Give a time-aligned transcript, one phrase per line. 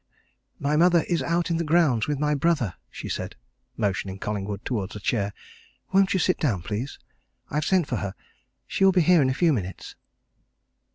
[0.59, 3.35] "My mother is out in the grounds, with my brother," she said,
[3.77, 5.31] motioning Collingwood towards a chair.
[5.93, 6.97] "Won't you sit down, please?
[7.51, 8.15] I've sent for her;
[8.65, 9.93] she will be here in a few minutes."